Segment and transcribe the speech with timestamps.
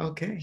[0.00, 0.40] okay.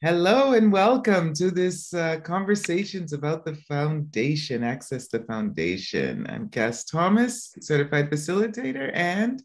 [0.00, 6.24] Hello and welcome to this uh, conversations about the foundation, Access the Foundation.
[6.28, 9.42] I'm Kass Thomas, certified facilitator, and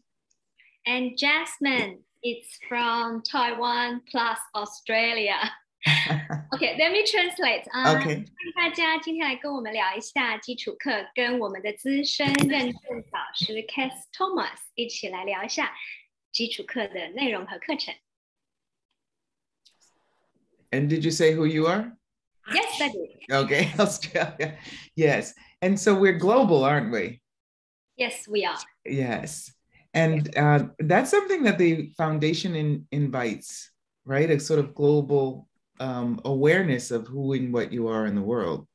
[0.86, 1.98] and Jasmine.
[2.22, 5.36] It's from Taiwan plus Australia.
[6.54, 8.00] Okay, let me translate um, 啊、uh,。
[8.00, 8.24] OK，
[8.54, 15.72] 大家今天来跟我们聊一下基础课，跟我们的资深认证导师 Kass Thomas 一起来聊一下
[16.33, 17.93] 基础课的内容和课程。
[20.71, 21.97] And did you say who you are?
[22.53, 23.09] Yes, I did.
[23.31, 24.57] Okay, Australia.
[24.95, 25.33] Yes.
[25.61, 27.21] And so we're global, aren't we?
[27.97, 28.57] Yes, we are.
[28.85, 29.51] Yes.
[29.93, 33.71] And uh, that's something that the foundation in, invites,
[34.05, 34.29] right?
[34.29, 35.47] A sort of global
[35.79, 38.67] um, awareness of who and what you are in the world.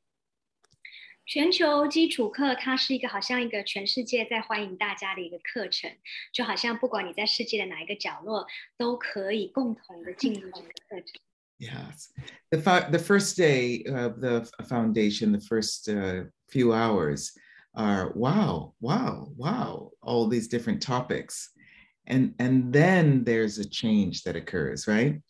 [1.29, 5.91] 全球基础课，它是一个好像一个全世界在欢迎大家的一个课程，
[6.31, 8.45] 就好像不管你在世界的哪一个角落，
[8.77, 11.21] 都可以共同的进入这个课程。
[11.57, 12.09] Yes.
[12.51, 17.31] The, fo- the first day of the f- foundation, the first uh, few hours
[17.73, 21.49] are wow, wow, wow, all these different topics.
[22.05, 25.21] And, and then there's a change that occurs, right?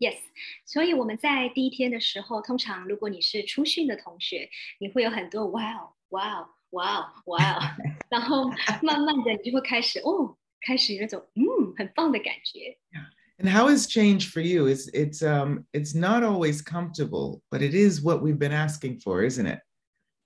[0.00, 0.18] Yes，
[0.66, 7.60] 所以我们在第一天的时候，通常如果你是初训的同学，你会有很多哇哦哇哦哇哦哇哦，
[8.10, 8.50] 然后
[8.82, 12.76] 慢慢的你就会开始哦，开始有那种嗯很棒的感觉。
[13.38, 14.66] And how is change for you?
[14.66, 19.22] It's it's um it's not always comfortable, but it is what we've been asking for,
[19.22, 19.60] isn't it?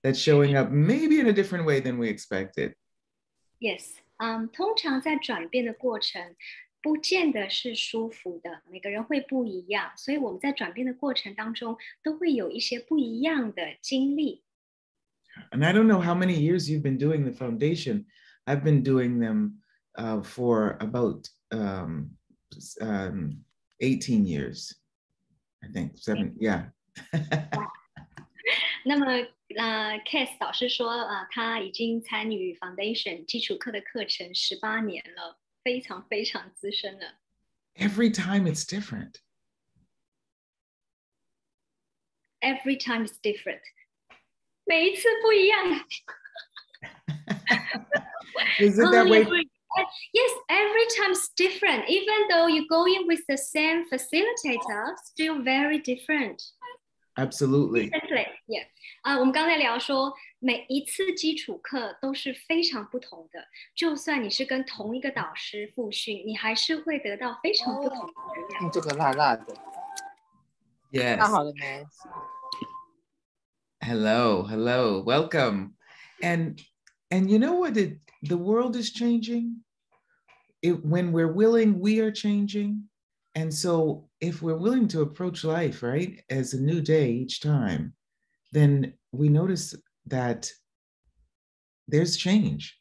[0.02, 2.74] That's showing up maybe in a different way than we expected.
[3.60, 6.36] Yes，嗯，通常在转变的过程，
[6.85, 14.43] 不见得是舒服的，每个人会不一样，所以我们在转变的过程当中，都会有一些不一样的经历。
[15.49, 18.05] And I don't know how many years you've been doing the foundation.
[18.45, 19.63] I've been doing them
[19.97, 22.11] uh, for about um,
[22.79, 23.43] um,
[23.79, 24.75] 18 years,
[25.63, 25.97] I think.
[25.97, 26.69] Seven, yeah.
[28.85, 29.07] 那么，
[29.57, 37.18] 呃，Case 老师说，呃，他已经参与 Foundation 基础课的课程十八年了，非常非常资深了。
[37.74, 39.20] Every time it's different.
[42.40, 43.60] Every time is different，
[44.64, 45.84] 每一次不一样。
[48.58, 49.24] Is it 哦 that 也 way?
[49.24, 49.50] 不一
[50.12, 51.86] Yes, every time is different.
[51.88, 56.42] Even though you go in with the same facilitator, still very different.
[57.16, 57.90] Absolutely.
[57.90, 58.66] Differently, yeah.
[59.02, 60.12] 啊，我们刚才聊说，
[60.44, 63.46] 每一次基础课都是非常不同的。
[63.74, 68.62] 就算你是跟同一个导师复训，你还是会得到非常不同的能量。
[68.62, 69.54] 用这个辣辣的，
[70.90, 71.16] Yes.
[71.18, 71.86] 看好了没？
[73.80, 75.74] Hello, hello, welcome.
[76.20, 76.60] And
[77.10, 79.64] and you know what it, the world is changing?
[80.62, 82.88] It, when we're willing, we are changing.
[83.34, 87.94] And so if we're willing to approach life, right, as a new day each time,
[88.52, 89.74] then we notice
[90.08, 90.50] that
[91.86, 92.72] there's change.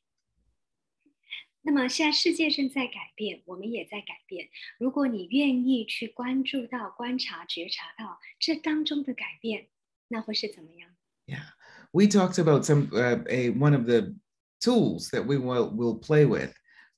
[1.62, 4.50] 那么现在世界正在改变，我们也在改变。
[4.80, 9.70] 如果你愿意去关注到、观察、觉察到这当中的改变，
[10.08, 10.90] 那会是怎么样？
[11.26, 11.44] Yeah.
[11.92, 14.16] We talked about some uh, a one of the
[14.62, 16.54] tools that we will will play with,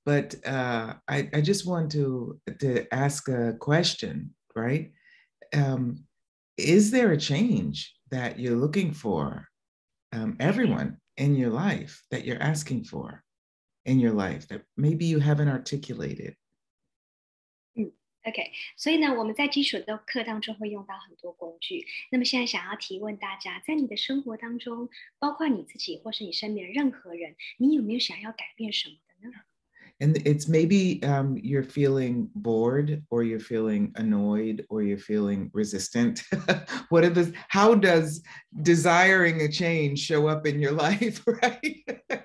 [0.05, 4.91] but uh, I I just want to to ask a question, right?
[5.53, 6.05] Um,
[6.57, 9.47] is there a change that you're looking for,
[10.11, 13.23] um, everyone in your life that you're asking for
[13.83, 16.35] in your life that maybe you haven't articulated?
[18.23, 21.87] OK，所以呢，我们在基础的课当中会用到很多工具。
[22.11, 29.33] 那么现在想要提问大家，在你的生活当中，包括你自己或是你身边的任何人，你有没有想要改变什么的呢？
[29.99, 36.23] And it's maybe um, you're feeling bored or you're feeling annoyed or you're feeling resistant.
[36.89, 38.23] what are the, how does
[38.63, 41.85] desiring a change show up in your life, right?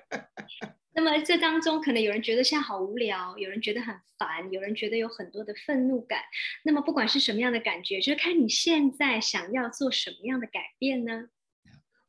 [0.95, 6.19] 那么这当中可能有人觉得现在好无聊，有人觉得很烦，有人觉得有很多的愤怒感。
[6.63, 11.27] 那么不管是什么样的感觉，就是看你现在想要做什么样的改变呢？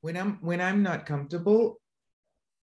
[0.01, 1.81] when I'm when I'm not comfortable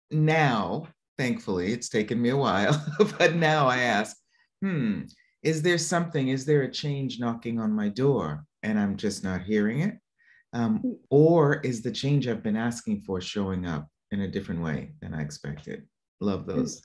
[0.09, 0.87] now,
[1.20, 2.82] thankfully, it's taken me a while,
[3.18, 4.16] but now I ask,
[4.62, 5.02] hmm,
[5.42, 9.42] is there something, is there a change knocking on my door and I'm just not
[9.42, 9.98] hearing it?
[10.54, 14.94] Um, or is the change I've been asking for showing up in a different way
[15.02, 15.86] than I expected?
[16.22, 16.80] Love those.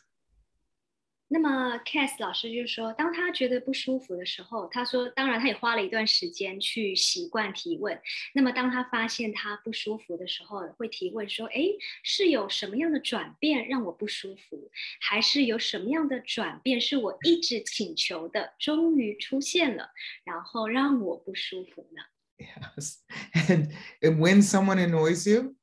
[1.27, 7.99] 那么 Cass 老师就说，当他觉得不舒服的时候，他说，当然他也花了一段时间去习惯提问。
[8.35, 11.63] 那么当他发现他不舒服的时候，会提问说：“哎，
[12.03, 14.69] 是有什么样的转变让我不舒服？
[15.01, 19.89] 还是有什么样的转变是我一直请求的，终于出现了，
[20.23, 22.03] 然后让我不舒服呢？”
[22.37, 22.97] Yes,
[23.49, 23.71] and,
[24.01, 25.55] and when someone annoys you,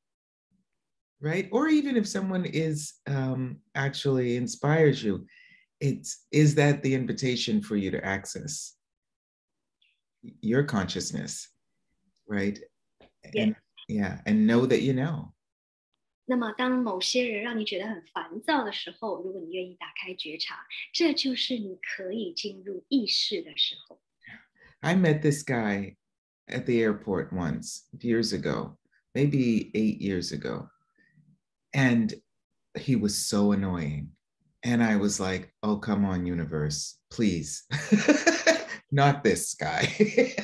[1.20, 5.26] right, or even if someone is um, actually inspires you.
[5.81, 8.75] it's is that the invitation for you to access
[10.41, 11.49] your consciousness
[12.27, 12.59] right
[13.35, 13.55] and
[13.87, 15.33] yeah and know that you know
[16.29, 20.57] 那么，当某些人让你觉得很烦躁的时候，如果你愿意打开觉察，
[20.91, 24.01] 这就是你可以进入意识的时候。
[24.81, 25.95] I met this guy
[26.49, 28.77] at the airport once years ago,
[29.13, 30.67] maybe eight years ago,
[31.71, 32.13] and
[32.73, 34.09] he was so annoying.
[34.63, 37.63] And I was like, oh, come on, universe, please.
[38.91, 40.35] Not this guy.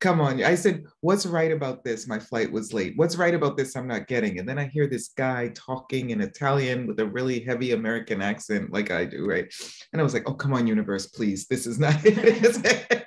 [0.00, 0.42] come on.
[0.42, 2.08] I said, what's right about this?
[2.08, 2.94] My flight was late.
[2.96, 3.76] What's right about this?
[3.76, 4.38] I'm not getting.
[4.38, 8.72] And then I hear this guy talking in Italian with a really heavy American accent,
[8.72, 9.52] like I do, right?
[9.92, 11.46] And I was like, oh, come on, universe, please.
[11.46, 13.06] This is not it.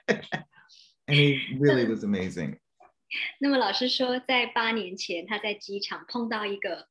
[1.07, 2.57] and he really was amazing.
[3.39, 6.87] 那么老师说，在八年前，他在机场碰到一个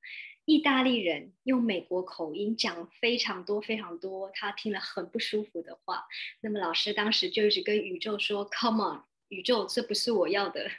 [0.47, 6.05] 意大利人用美国口音讲非常多非常多，他听了很不舒服的话。
[6.41, 10.71] 那么老师当时就一直跟宇宙说：“Come on，宇宙，这不是我要的，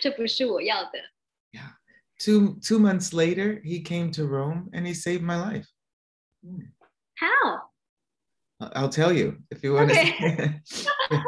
[0.00, 1.10] 这不是我要的。”
[1.52, 1.76] Yeah.
[2.18, 5.66] Two two months later, he came to Rome and he saved my life.
[7.18, 7.69] How?
[8.73, 10.11] I'll tell you if you want okay.
[10.19, 11.17] to.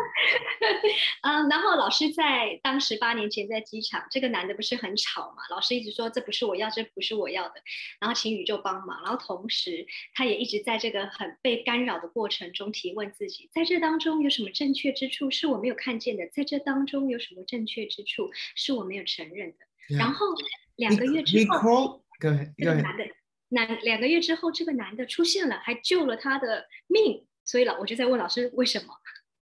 [1.23, 5.43] 嗯，然后老师在当时八年前在机场，这个男的不是很吵嘛？
[5.49, 7.55] 老师一直说这不是我要，这不是我要的，
[7.99, 9.01] 然后请宇宙帮忙。
[9.03, 16.27] 然后同时，他也一直在这个很被干扰的过程中提问自己，在这当中有什么正确之处是我没有看见的？
[16.27, 19.97] 在这当中有什么正确之处是我没有承认的？
[19.97, 20.27] 然后
[20.75, 23.05] 两个月之后，这个男的，
[23.52, 27.24] 男两个月之后，这个男的出现了，还救了他的命。
[27.44, 28.94] 所以老我就在问老师为什么？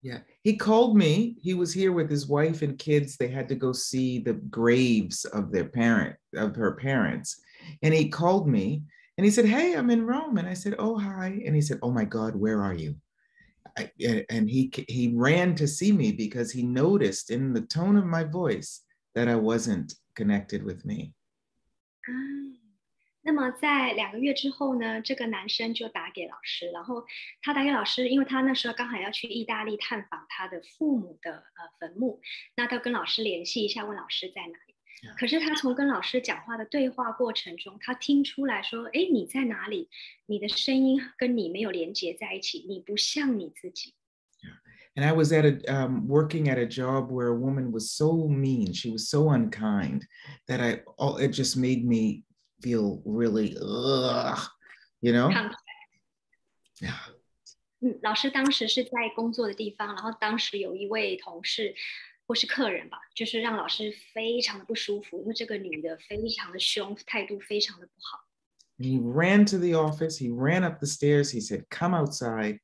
[0.04, 1.36] Yeah, he called me.
[1.42, 3.18] He was here with his wife and kids.
[3.18, 7.42] They had to go see the graves of their parent, of her parents.
[7.82, 8.84] And he called me
[9.18, 10.38] and he said, Hey, I'm in Rome.
[10.38, 11.42] And I said, Oh, hi.
[11.44, 12.96] And he said, Oh my God, where are you?
[13.76, 13.92] I,
[14.30, 18.24] and he he ran to see me because he noticed in the tone of my
[18.24, 18.82] voice
[19.16, 21.14] that I wasn't connected with me.
[23.22, 23.22] Ah.
[23.24, 27.06] 那么在两个月之后呢，这个男生就打给老师，然后
[27.42, 32.22] 他打给老师，因为他那时候刚好要去意大利探访他的父母的呃坟墓，
[32.56, 34.74] 那他跟老师联系一下，问老师在哪里。
[35.16, 39.90] 可是他从跟老师讲话的对话过程中，他听出来说：“哎，你在哪里？
[40.26, 43.94] 你的声音跟你没有连接在一起，你不像你自己。”
[44.96, 48.28] And I was at a um, working at a job where a woman was so
[48.28, 50.08] mean, she was so unkind
[50.48, 52.24] that I, all it just made me
[52.62, 54.40] feel really, ugh,
[55.00, 55.30] you know?
[56.80, 56.94] Yeah.
[57.80, 61.76] 嗯，老师当时是在工作的地方，然后当时有一位同事
[62.26, 68.28] 或是客人吧，就是让老师非常的不舒服，因为这个女的非常的凶，态度非常的不好。
[68.80, 70.18] He ran to the office.
[70.20, 71.32] He ran up the stairs.
[71.32, 72.60] He said, "Come outside."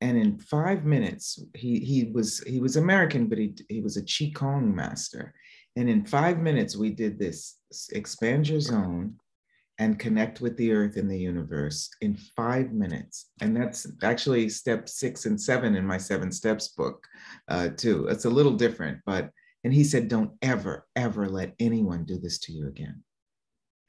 [0.00, 4.02] And in five minutes, he he was he was American, but he he was a
[4.02, 5.34] qigong master.
[5.74, 7.58] And in five minutes, we did this
[7.90, 9.18] expand your zone,
[9.79, 13.31] and connect with the earth and the universe in five minutes.
[13.41, 17.05] And that's actually step six and seven in my seven steps book,
[17.47, 18.07] uh, too.
[18.07, 19.29] It's a little different, but,
[19.63, 23.03] and he said, don't ever, ever let anyone do this to you again.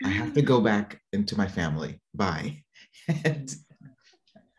[0.04, 2.00] I have to go back into my family.
[2.14, 2.62] Bye.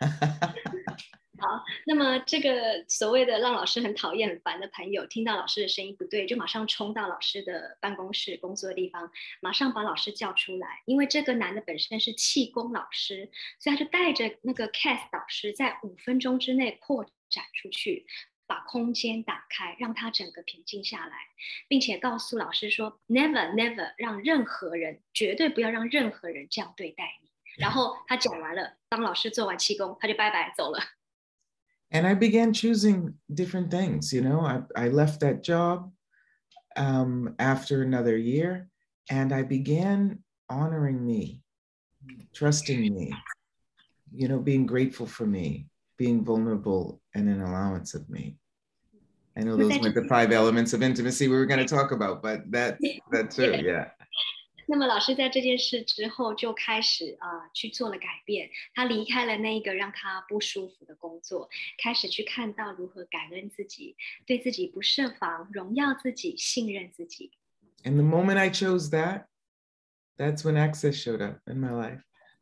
[1.38, 9.12] 好，那么这个所谓的让老师很讨厌、很烦的朋友，听到老师的声音不对，就马上冲到老师的办公室工作的地方，
[9.42, 10.82] 马上把老师叫出来。
[10.86, 18.06] 因为这个男的本身是气功老师，所以他就带着那个 Cass 导师，在五分钟之内扩展出去，
[18.48, 21.18] 把空间打开，让他整个平静下来，
[21.68, 30.80] 并且告诉老师说：“Never, never 让任何人，绝对不要让任何人这样对待你。”然后他讲完了，当老师做完气功，他就拜拜走了。
[31.96, 34.12] And I began choosing different things.
[34.12, 35.92] You know, I, I left that job
[36.76, 38.68] um, after another year
[39.10, 41.42] and I began honoring me,
[42.34, 43.14] trusting me,
[44.14, 48.36] you know, being grateful for me, being vulnerable and an allowance of me.
[49.38, 52.22] I know those were the five elements of intimacy we were going to talk about,
[52.22, 52.78] but that
[53.12, 53.92] that too, yeah.
[54.68, 61.50] 那么老师在这件事之后就开始啊、呃、去做了改变，他离开了那个让他不舒服的工作，
[61.82, 63.96] 开始去看到如何感恩自己，
[64.26, 67.32] 对自己不设防，荣耀自己，信任自己。
[67.84, 69.26] And the moment I chose that,
[70.18, 72.02] that's when access showed up in my life.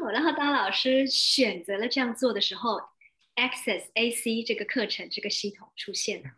[0.00, 2.80] 哦，然后当老师选择了这样做的时候
[3.36, 6.30] ，Access AC 这个课程这个系统出现了。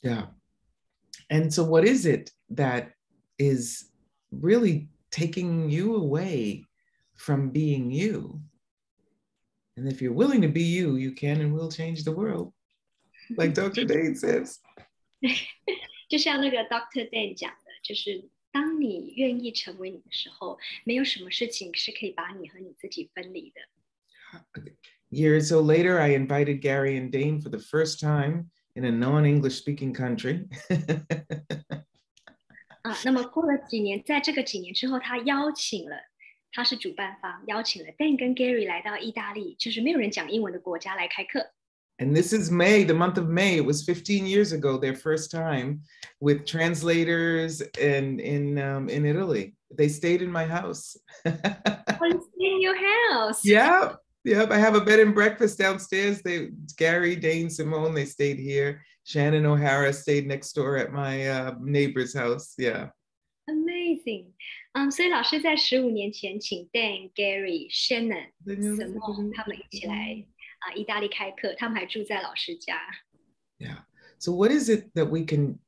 [0.00, 0.30] Yeah.
[1.28, 2.92] And so, what is it that
[3.38, 3.90] is
[4.31, 6.65] really taking you away
[7.15, 8.41] from being you?
[9.75, 12.53] And if you're willing to be you, you can and will change the world,
[13.37, 13.85] like Dr.
[13.85, 14.59] Dane says.
[16.09, 23.61] 就像那个 Doctor Dan 讲的，就是当你愿意成为你的时候，没有什么事情是可以把你和你自己分离的。
[25.09, 28.91] year or so later, I invited Gary and Dane for the first time in a
[28.91, 30.47] non English speaking country.
[32.87, 35.95] 啊，那么过了几年，在这个几年之后，他邀请了，
[36.51, 41.51] 他是主办方，邀请了 Dan 跟 Gary 来到意大利，就是没有人讲英文的国家来开课。
[41.99, 43.57] and this is May, the month of May.
[43.57, 45.83] It was 15 years ago, their first time
[46.19, 49.55] with translators and in um, in Italy.
[49.75, 50.97] They stayed in my house.
[51.25, 53.45] Oh, in your house.
[53.45, 53.99] yep.
[54.25, 54.51] Yep.
[54.51, 56.21] I have a bed and breakfast downstairs.
[56.23, 58.81] They Gary, Dane, Simone, they stayed here.
[59.07, 62.53] Shannon O'Hara stayed next door at my uh, neighbor's house.
[62.57, 62.89] Yeah.
[63.45, 64.31] Amazing，
[64.71, 70.25] 嗯，所以老师在十五年前请 Dan、Gary、Shannon、Simone 他们一起来
[70.59, 72.79] 啊、意大利开课，他们还住在老师家。
[73.57, 73.83] Yeah.
[74.19, 75.59] So what is it that we can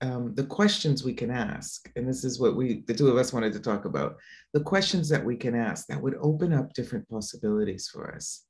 [0.00, 3.32] um, the questions we can ask, and this is what we the two of us
[3.32, 4.18] wanted to talk about,
[4.52, 8.46] the questions that we can ask that would open up different possibilities for us.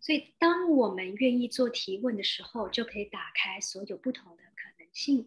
[0.00, 5.26] 所以当我们愿意做提问的时候，就可以打开所有不同的可能性。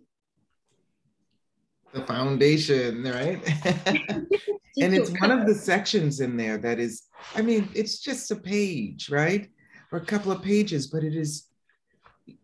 [1.92, 3.42] The foundation, right?
[4.78, 7.04] and it's one of the sections in there that is,
[7.36, 9.50] I mean, it's just a page, right?
[9.92, 11.48] Or a couple of pages, but it is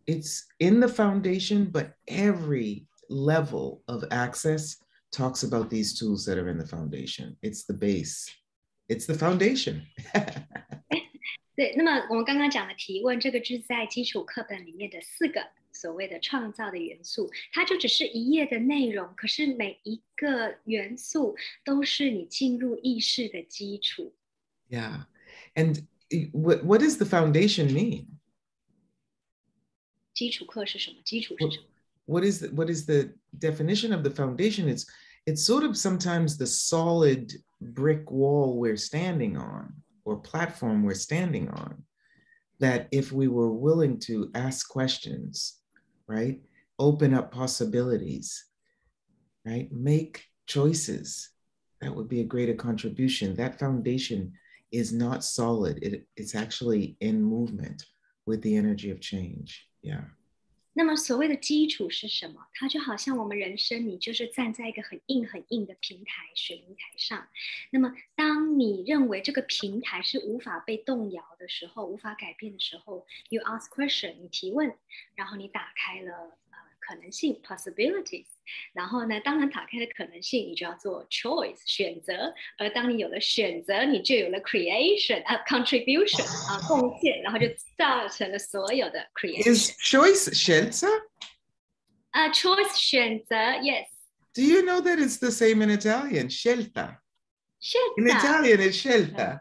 [0.06, 4.76] it's in the foundation, but every level of access
[5.12, 7.36] talks about these tools that are in the foundation.
[7.40, 8.28] It's the base.
[8.88, 9.86] It's the foundation.
[11.61, 24.11] 对，那么我们刚刚讲的提问，这个就是在基础课本里面的四个所谓的创造的元素，它就只是一页的内容，可是每一个元素都是你进入意识的基础。
[24.71, 25.05] yeah.
[25.53, 25.85] And
[26.31, 28.07] what, what does the foundation mean?
[30.15, 30.97] 基础课是什么？
[31.05, 31.65] 基础是什么
[32.05, 34.67] ？What is the, what is the definition of the foundation?
[34.67, 34.87] It's
[35.27, 41.49] it's sort of sometimes the solid brick wall we're standing on or platform we're standing
[41.49, 41.83] on.
[42.59, 45.57] That if we were willing to ask questions,
[46.07, 46.39] right,
[46.77, 48.45] open up possibilities,
[49.45, 51.29] right, make choices,
[51.81, 53.35] that would be a greater contribution.
[53.35, 54.33] That foundation
[54.71, 55.79] is not solid.
[55.81, 57.83] It, it's actually in movement
[58.25, 59.67] with the energy of change.
[59.81, 60.03] Yeah.
[60.73, 62.47] 那么所谓的基础是什么？
[62.53, 67.27] 它就好像我们人生，你就是站在一个很硬很硬的平台水泥台上。
[67.71, 74.73] 那么，当你认为这个平台是无法被动摇的时候，无法改变的时候，you ask question，你提问，
[75.15, 76.37] 然后你打开了
[76.80, 78.26] 可能性 possibilities。
[78.72, 82.32] 然后呢，当然打开了可能性，你就要做 choice 选择。
[82.58, 89.52] 而当你有了选择，你就有了 creation 啊 contribution 啊贡献，然后就造成了所有的 creation。
[89.52, 90.88] Is choice scelta?
[92.10, 93.86] 啊、c h o i c e 选择，yes，
[94.34, 96.30] Do you know that it's the same in Italian?
[96.30, 96.98] Scelta.
[97.58, 99.40] 是 In 的 Italian, it's scelta.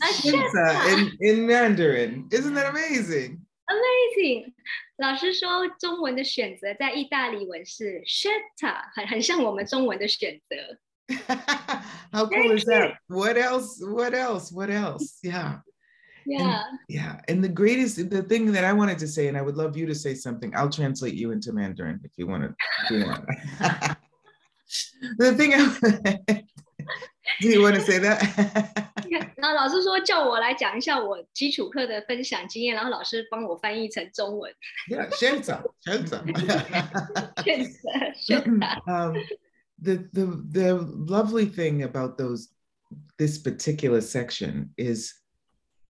[0.00, 2.28] Ah, Scelta in, in Mandarin.
[2.30, 3.39] Isn't that amazing?
[3.70, 4.52] ，amazing。
[4.96, 10.78] 老师说，中文的选择在意大利文是 scelta，很很像我们中文的选择。
[12.12, 12.96] How cool is that?
[13.06, 13.80] What else?
[13.84, 14.50] What else?
[14.52, 15.18] What else?
[15.22, 15.60] Yeah.
[16.24, 17.20] Yeah， Yeah.
[17.28, 19.86] And the greatest, the thing that I wanted to say, and I would love you
[19.86, 22.54] to say something, I'll translate you into Mandarin if you want to.
[22.82, 23.24] If you want.
[25.18, 26.42] the thing I,
[27.40, 28.20] do you want to say that?
[29.36, 34.52] 然后老师说叫我来讲一下我基础课的分享经验，然后老师帮我翻译成中文。
[34.88, 36.22] yeah, shelter, shelter.
[37.44, 38.66] 选择，选择。
[38.86, 39.14] um,
[39.80, 40.72] the the the
[41.06, 42.48] lovely thing about those
[43.18, 45.12] this particular section is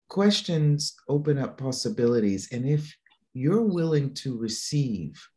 [0.09, 2.95] questions open up possibilities and if
[3.33, 5.29] you're willing to receive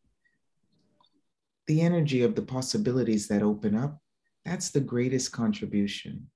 [1.68, 4.00] the energy of the possibilities that open up
[4.44, 6.28] that's the greatest contribution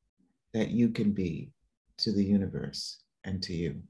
[0.53, 1.51] that you can be
[1.97, 3.83] to the universe and to you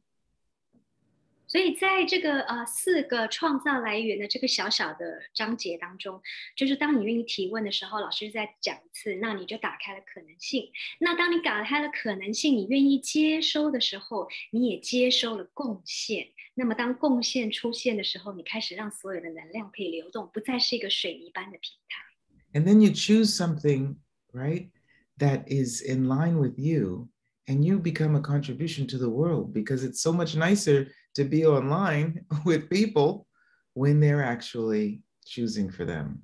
[1.48, 6.20] 所 所以在这个呃四个创造来源的这个小小的章节当中，
[6.56, 10.72] 就是当你愿意提问的时候，老师再讲一次，那你就打开了可能性。
[11.00, 16.30] 那当你打开了可能性，你愿意接收的时候，你也接收了贡献。
[16.56, 22.60] 那么当贡献出现的时候，你开始让所有的能量可以流动，不再是一个水泥般的平台。
[22.60, 23.98] And then you choose something,
[24.36, 24.70] right,
[25.18, 27.10] that is in line with you,
[27.48, 31.46] and you become a contribution to the world because it's so much nicer to be
[31.46, 33.28] online with people
[33.74, 36.24] when they're actually choosing for them,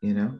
[0.00, 0.38] you know?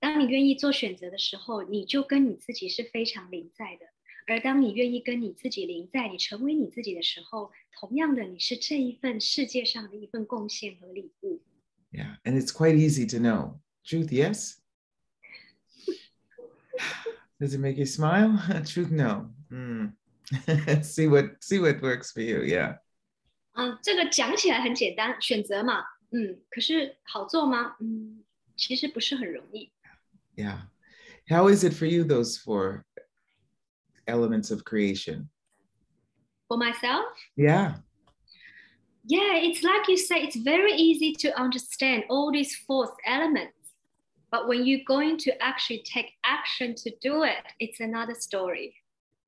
[0.00, 3.86] 当你愿意做选择的时候，你就跟你自己是非常临在的。
[4.26, 11.42] 而当你愿意跟你自己临在，你成为你自己的时候，同样的，你是这一份世界上的一份贡献和礼物。
[11.92, 13.60] Yeah, and it's quite easy to know.
[13.84, 14.58] Truth, yes.
[17.40, 18.38] Does it make you smile?
[18.64, 19.30] Truth, no.
[19.50, 19.92] Mm.
[20.82, 22.42] see what see what works for you.
[22.42, 22.78] Yeah.
[23.54, 27.76] 嗯，这个讲起来很简单，选择嘛，嗯，可是好做吗？
[27.80, 28.24] 嗯，
[28.56, 29.70] 其实不是很容易。
[30.36, 30.68] Yeah.
[31.28, 32.04] How is it for you?
[32.04, 32.84] Those four
[34.06, 35.28] elements of creation?
[36.48, 37.04] For myself?
[37.36, 37.80] Yeah.
[39.04, 43.52] Yeah, it's like you say, it's very easy to understand all these four elements.
[44.30, 48.74] But when you're going to actually take action to do it, it's another story.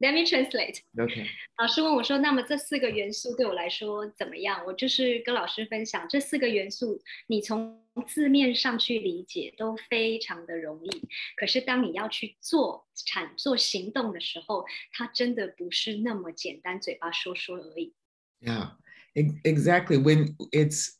[0.00, 0.80] Let me translate.
[0.98, 1.28] Okay.
[1.56, 17.94] 老师问我说：“那么这四个元素对我来说怎么样？”我就是跟老师分享，这四个元素你从字面上去理解都非常的容易，可是当你要去做产做行动的时候，它真的不是那么简单，嘴巴说说而已。
[18.40, 18.72] Yeah,
[19.14, 19.96] exactly.
[20.02, 20.96] When it's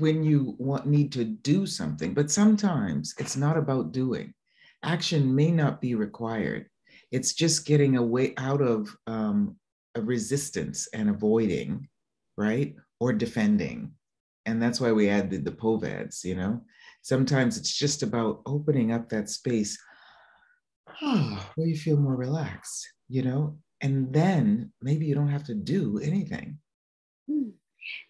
[0.00, 4.34] when you want need to do something, but sometimes it's not about doing.
[4.82, 6.68] Action may not be required.
[7.10, 9.56] It's just getting a way out of um,
[9.94, 11.88] a resistance and avoiding,
[12.36, 12.74] right?
[13.00, 13.92] Or defending.
[14.46, 16.62] And that's why we added the POVADs, you know?
[17.02, 19.78] Sometimes it's just about opening up that space
[21.00, 23.58] where you feel more relaxed, you know?
[23.80, 26.58] And then maybe you don't have to do anything.
[27.26, 27.53] 嗯，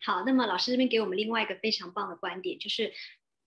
[0.01, 2.93] 好，那么老师这边给我们另外一个非常棒的观点，就是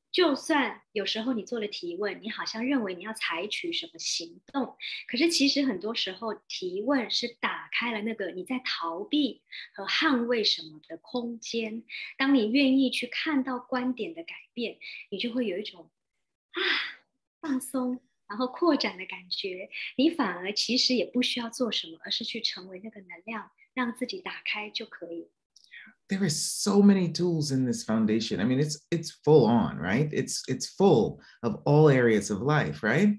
[0.09, 4.75] 就算有时候你做了提问，你好像认为你要采取什么行动，
[5.07, 9.43] 可是其实很多时候提问是打开了那个你在逃避
[9.75, 11.83] 和捍卫什么的空间。
[12.17, 14.79] 当你愿意去看到观点的改变，
[15.11, 15.91] 你就会有一种
[16.51, 16.61] 啊
[17.41, 19.69] 放松，然后扩展的感觉。
[19.97, 25.29] 你反而其实也不需要做什么，而是去成为那个能量，让自己打开就可以。
[26.08, 28.40] there is so many tools in this foundation.
[28.40, 30.12] I mean, it's it's full on, right?
[30.12, 33.18] It's it's full of all areas of life, right?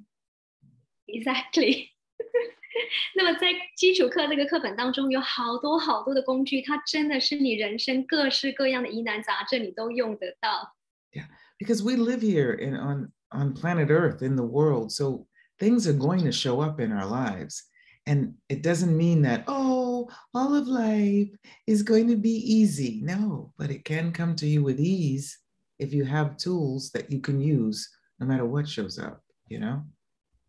[1.07, 1.89] Exactly.
[3.15, 10.75] 那么在基础课这个课本当中，有好多好多的工具，它真的是你人生各式各样的疑难杂症，你都用得到。
[11.11, 11.27] Yeah,
[11.59, 15.27] because we live here in on on planet Earth in the world, so
[15.59, 17.63] things are going to show up in our lives.
[18.07, 21.29] And it doesn't mean that, oh, all of life
[21.65, 23.01] is going to be easy.
[23.01, 25.37] No, but it can come to you with ease
[25.79, 29.83] if you have tools that you can use no matter what shows up, you know?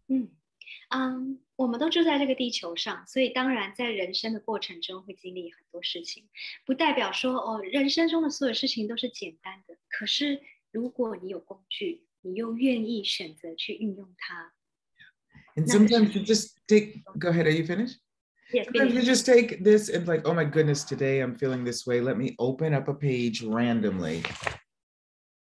[0.08, 0.28] 嗯
[0.90, 6.28] 嗯，我们都住在这个地球上，所以当然在人生的过程中会经历很多事情，
[6.66, 9.76] 不代表说哦，人生中的所有事情都是简单的。
[9.88, 10.40] 可是
[10.72, 14.52] 如果你有工具，你又愿意选择去运用它
[15.57, 17.97] ，and sometimes you just take, go ahead, are you finished?
[18.51, 21.85] Yes, sometimes you just take this and like, oh my goodness, today I'm feeling this
[21.85, 22.01] way.
[22.01, 24.23] Let me open up a page randomly.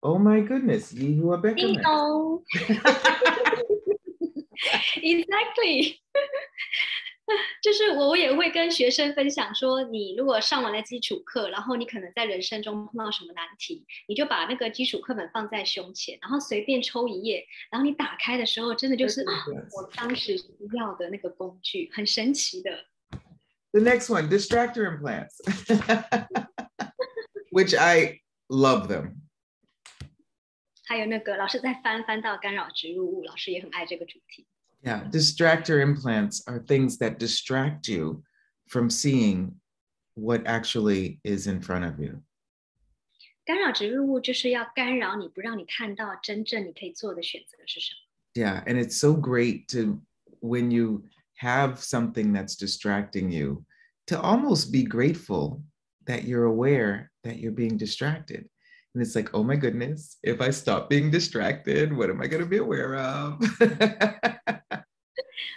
[0.04, 2.42] Oh my goodness, Yihua Beckerman.
[4.98, 6.00] exactly.
[7.62, 22.86] 就是我我也会跟学生分享说，你如果上完了基础课，然后你可能在人生中碰到什么难题，你就把那个基础课本放在胸前，然后随便抽一页，然后你打开的时候，真的就是我当时需要的那个工具，很神奇的。
[23.74, 25.38] The next one, distractor implants,
[27.54, 29.18] which I love them.
[30.88, 34.48] 还有那个老师在翻翻到干扰植入物，老师也很爱这个主题。
[34.83, 38.23] Yeah, distractor implants are things that distract you
[38.69, 39.61] from seeing
[40.15, 42.23] what actually is in front of you.
[43.45, 48.01] 干扰植入物就是要干扰你，不让你看到真正你可以做的选择是什么。
[48.35, 50.01] Yeah, and it's so great to
[50.41, 51.05] when you
[51.41, 53.65] have something that's distracting you
[54.07, 55.63] to almost be grateful
[56.07, 58.49] that you're aware that you're being distracted.
[58.95, 62.43] And it's like, oh my goodness, if I stop being distracted, what am I going
[62.43, 63.39] to be aware of?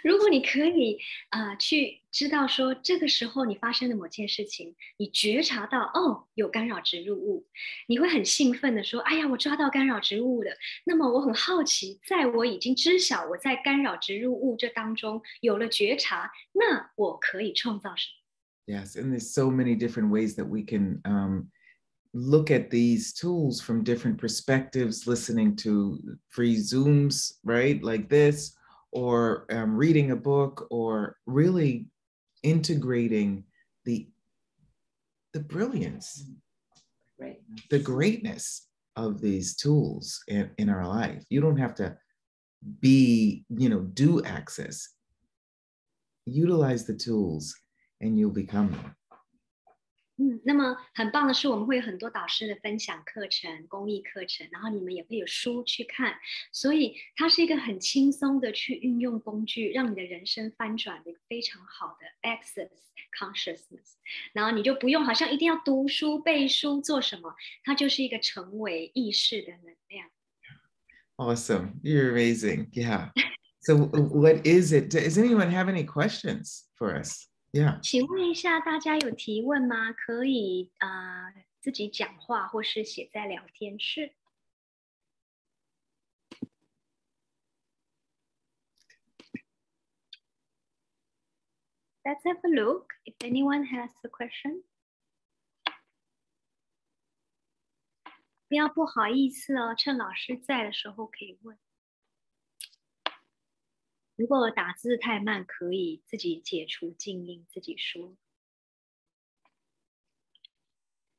[0.02, 0.98] 如果你可以
[1.30, 7.46] 啊、呃去知道说这个时候你发生的某件事情，你觉察到哦有干扰植入物，
[7.86, 10.50] 你会很兴奋的说：“哎呀，我抓到干扰植入物了。”
[10.84, 18.74] 那么我很好奇，在我已经知晓我在干扰植入物这当中有了觉察，那我可以创造什么？
[18.74, 21.50] Yes, and there's so many different ways that we can um,
[22.15, 25.99] look at these tools from different perspectives, listening to
[26.29, 28.55] free Zooms, right, like this,
[28.91, 31.87] or um, reading a book, or really
[32.41, 33.43] integrating
[33.83, 34.07] the
[35.33, 36.29] the brilliance,
[37.19, 37.41] Right.
[37.69, 41.25] the greatness of these tools in, in our life.
[41.29, 41.97] You don't have to
[42.79, 44.87] be, you know, do access.
[46.25, 47.53] Utilize the tools
[47.99, 48.95] and you'll become them.
[50.16, 56.14] 嗯，那么很棒的是，我们会有很多导师的分享课程、公益课程，然后你们也会有书去看，
[56.52, 62.68] 所以它是一个很轻松的去运用工具，让你的人生翻转的一个非常好的 access
[63.18, 63.94] consciousness。
[64.34, 70.10] 然后你就不用好像一定要读书、背书做什么，它就是一个成为意识的能量。
[71.16, 71.80] Awesome.
[71.82, 72.68] You're amazing.
[72.72, 73.10] Yeah.
[73.60, 74.90] So, w- what is it?
[74.90, 77.26] Does anyone have any questions for us?
[77.81, 79.93] 请问一下，大家有提问吗？
[79.93, 84.13] 可以啊、自己讲话，或是写在聊天室。
[92.03, 94.63] Let's have a look if anyone has a question.
[98.47, 101.57] 不要不好意思哦，趁老师在的时候可以问。
[104.16, 108.16] 如果打字太慢，可以自己解除静音，自己说。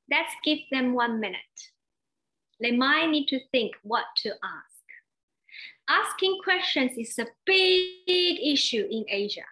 [0.07, 1.71] Let's give them one minute.
[2.59, 4.83] They might need to think what to ask.
[5.87, 9.45] Asking questions is a big issue in Asia.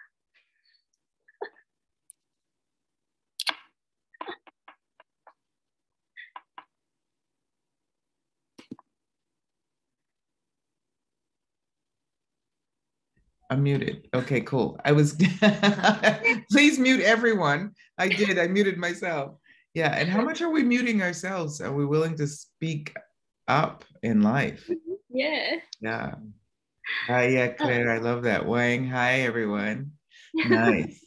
[13.49, 14.07] I'm muted.
[14.13, 14.79] Okay, cool.
[14.85, 15.13] I was,
[16.51, 17.71] please mute everyone.
[17.97, 18.39] I did.
[18.39, 19.37] I muted myself.
[19.73, 19.93] Yeah.
[19.95, 21.61] And how much are we muting ourselves?
[21.61, 22.95] Are we willing to speak
[23.47, 24.69] up in life?
[25.15, 25.59] Yeah.
[25.79, 26.15] Yeah.
[27.07, 27.89] Hi, yeah, Claire.
[27.89, 28.45] I love that.
[28.45, 28.85] Wang.
[28.87, 29.91] Hi, everyone.
[30.35, 30.99] Nice.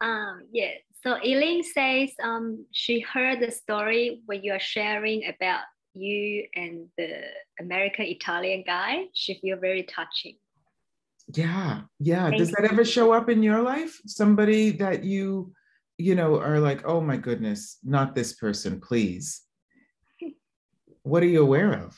[0.00, 0.70] Um, yeah.
[1.02, 6.88] So Elaine says um, she heard the story when you are sharing about you and
[6.96, 7.20] the
[7.60, 9.04] American Italian guy.
[9.12, 10.36] She feel very touching.
[11.33, 12.29] Yeah, yeah.
[12.29, 13.99] Thank Does that ever show up in your life?
[14.05, 15.53] Somebody that you,
[15.97, 19.41] you know, are like, oh my goodness, not this person, please.
[21.03, 21.95] What are you aware of?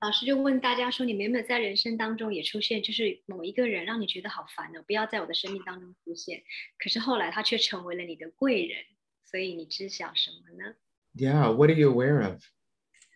[0.00, 6.42] 老师就问大家说：“你们有没有在人生当中也出现，就是某一个人让你觉得好烦哦，不要在我的生命当中出现。
[6.78, 8.78] 可是后来他却成为了你的贵人，
[9.24, 10.74] 所以你知晓什么呢？
[11.16, 12.42] Yeah, what are you aware of?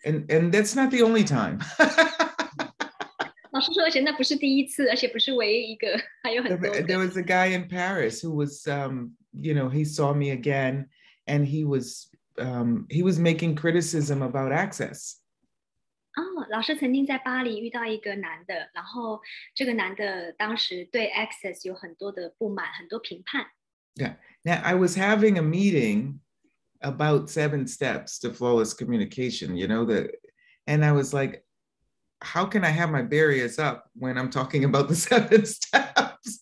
[0.05, 1.61] And and that's not the only time.
[3.57, 5.89] 老师说，而且那不是第一次，而且不是唯一一个，
[6.23, 6.99] 还有很 there 多 there 个。
[6.99, 10.89] was a guy in Paris who was, um, you know, he saw me again,
[11.27, 12.09] and he was
[12.39, 15.19] um, he was making criticism about access.
[16.15, 19.21] 哦，老师曾经在巴黎遇到一个男的，然后
[19.55, 23.47] 这个男的当时对 Access 有很多的不满，很多评判。
[24.45, 26.21] Now, I was having a meeting
[26.81, 30.11] about seven steps to flawless communication, you know, the
[30.67, 31.45] and I was like,
[32.21, 36.41] how can I have my barriers up when I'm talking about the seven steps?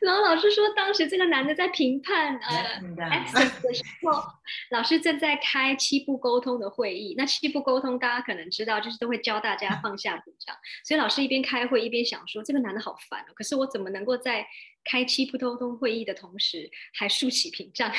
[0.00, 4.22] 然后老师说，当时这个男的在评判呃 Access 的时候，
[4.70, 7.14] 老师正在开七步沟通的会议。
[7.18, 10.56] 那七步沟通大家可能知道，就是都会教大家放下紧张。
[10.84, 13.32] 所以老师一边开会一边想说，这个男的好烦哦。
[13.34, 14.46] 可是我怎么能够在
[14.84, 17.92] 开七步沟通会议的同时，还竖起屏障？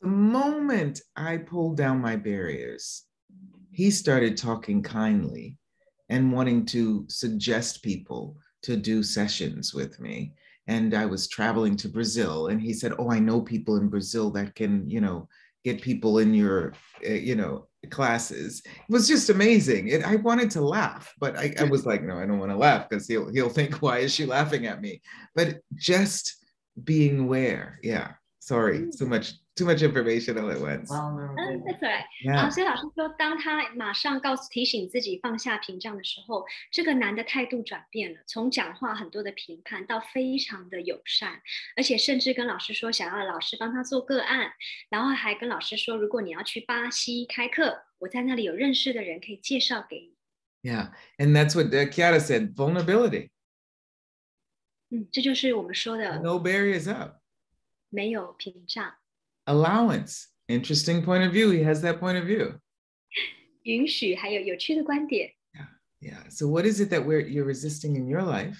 [0.00, 3.00] the moment I pulled down my barriers,
[3.71, 5.57] he started talking kindly
[6.09, 10.33] and wanting to suggest people to do sessions with me.
[10.67, 14.29] And I was traveling to Brazil, and he said, "Oh, I know people in Brazil
[14.31, 15.27] that can, you know,
[15.63, 16.73] get people in your,
[17.07, 19.87] uh, you know, classes." It was just amazing.
[19.87, 22.57] It, I wanted to laugh, but I, I was like, "No, I don't want to
[22.57, 25.01] laugh because he'll he'll think, why is she laughing at me?"
[25.33, 26.45] But just
[26.83, 28.11] being aware, yeah.
[28.39, 30.88] Sorry, too much too much information all at once.
[30.90, 31.64] 嗯 Vulnerable.
[31.64, 32.04] ，That's right。
[32.24, 32.36] Yeah.
[32.36, 41.40] 啊，所以老师说，当他马上告诉提醒自己放下屏障的时候，这个男的态度转变了，从讲话很多的评判到非常的友善，
[41.76, 44.52] 而且甚至跟老师说想要老师帮他做个案，
[44.90, 50.16] 然后还跟老师说，如果你要去巴西开课，我在那里有认识的人可以介绍给你。
[50.62, 52.54] Yeah, and that's what uh, Chiara said.
[52.54, 53.30] Vulnerability.
[54.90, 57.20] 嗯，这就是我们说的 No barriers up.
[57.88, 58.94] 没有屏障，
[59.50, 60.28] Allowance.
[60.48, 61.50] Interesting point of view.
[61.50, 62.60] He has that point of view.
[63.64, 65.32] 允许还有有趣的观点。
[66.00, 66.28] Yeah.
[66.28, 68.58] So what is it that we're you're resisting in your life?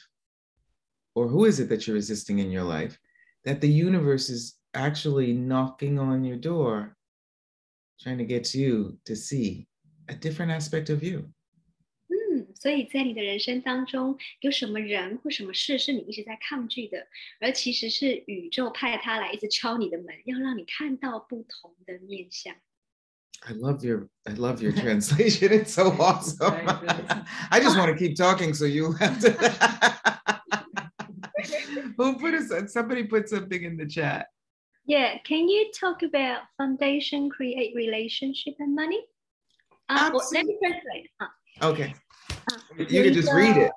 [1.14, 2.98] Or who is it that you're resisting in your life
[3.44, 6.96] that the universe is actually knocking on your door,
[8.00, 9.68] trying to get you to see
[10.08, 11.28] a different aspect of you?
[12.60, 17.06] 嗯，所以在你的人生当中，有什么人或什么事是你一直在抗拒的，
[17.40, 22.54] 而其实是宇宙派他来一直敲你的门，要让你看到不同的面相。
[23.40, 25.50] I love your I love your translation.
[25.50, 26.52] It's so awesome.
[26.52, 27.24] Very good.
[27.50, 29.30] I just want to keep talking so you have to
[31.96, 34.26] Who put us somebody put something in the chat.
[34.84, 39.06] Yeah, can you talk about foundation create relationship and money?
[39.86, 41.30] 啊，我 let me translate 啊。
[41.60, 41.94] Okay.
[42.44, 43.72] 啊 You can just read it.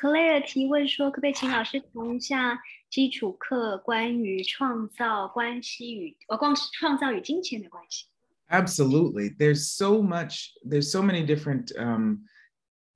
[0.00, 2.58] Claire 提问说，可不可以请老师谈一下
[2.88, 8.06] 基础课关于创造关系与呃，光是创造与金钱的关系？
[8.48, 9.36] Absolutely.
[9.36, 12.24] There's so much, there's so many different um,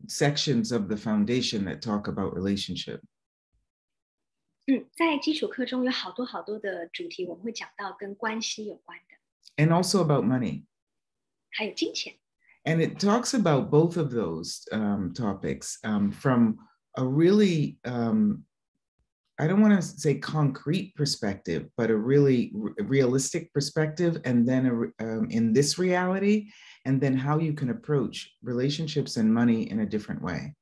[0.08, 3.00] sections of the foundation that talk about relationship.
[4.66, 10.64] 嗯，在基础课中有好多好多的主题，我们会讲到跟关系有关的， and also about money.
[11.50, 12.16] 还有金钱。
[12.68, 16.58] And it talks about both of those um, topics um, from
[16.96, 18.44] a really, um,
[19.38, 24.20] I don't want to say concrete perspective, but a really r- realistic perspective.
[24.24, 26.50] And then a, re- um, in this reality,
[26.86, 30.54] and then how you can approach relationships and money in a different way.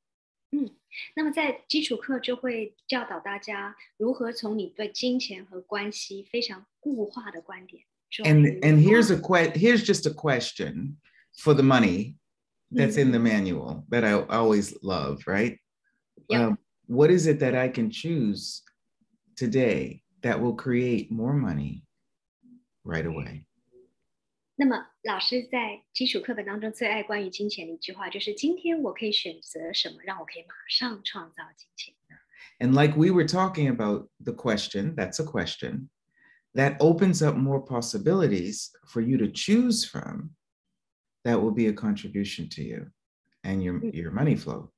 [1.16, 10.98] 那么在基础课就会教导大家如何从你对金钱和关系非常固化的观点转 And 移 and here's a que- here's just a question
[11.36, 12.16] for the money
[12.70, 15.58] that's in the manual that I always love, right?
[16.28, 16.46] Yeah.
[16.46, 18.62] Um, what is it that I can choose
[19.36, 21.84] today that will create more money
[22.84, 23.46] right away?
[24.54, 31.94] 那么老师在基础课本当中最爱关于金钱的一句话就是：今天我可以选择什么，让我可以马上创造金钱。
[32.60, 35.88] And like we were talking about the question, that's a question
[36.54, 40.30] that opens up more possibilities for you to choose from
[41.26, 42.90] that will be a contribution to you
[43.42, 43.92] and your, Mm.
[43.94, 44.70] your money flow.